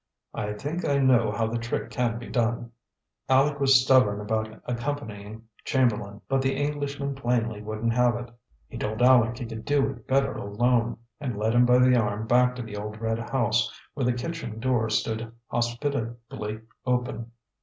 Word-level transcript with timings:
I 0.33 0.53
think 0.53 0.83
I 0.83 0.97
know 0.97 1.31
how 1.31 1.45
the 1.45 1.59
trick 1.59 1.91
can 1.91 2.17
be 2.17 2.25
done." 2.27 2.71
Aleck 3.29 3.59
was 3.59 3.79
stubborn 3.79 4.19
about 4.19 4.49
accompanying 4.65 5.43
Chamberlain, 5.63 6.21
but 6.27 6.41
the 6.41 6.55
Englishman 6.55 7.13
plainly 7.13 7.61
wouldn't 7.61 7.93
have 7.93 8.15
it. 8.15 8.31
He 8.67 8.79
told 8.79 8.99
Aleck 9.03 9.37
he 9.37 9.45
could 9.45 9.63
do 9.63 9.91
it 9.91 10.07
better 10.07 10.33
alone, 10.33 10.97
and 11.19 11.37
led 11.37 11.53
him 11.53 11.67
by 11.67 11.77
the 11.77 11.95
arm 11.97 12.25
back 12.25 12.55
to 12.55 12.63
the 12.63 12.77
old 12.77 12.99
red 12.99 13.19
house, 13.19 13.71
where 13.93 14.07
the 14.07 14.11
kitchen 14.13 14.59
door 14.59 14.89
stood 14.89 15.31
hospitably 15.49 16.61
open. 16.83 17.31